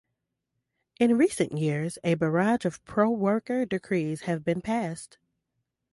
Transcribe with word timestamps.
In 0.99 1.15
recent 1.15 1.55
years, 1.59 1.99
a 2.03 2.15
barrage 2.15 2.65
of 2.65 2.83
pro-worker 2.85 3.67
decrees 3.67 4.21
have 4.21 4.43
been 4.43 4.59
passed. 4.59 5.19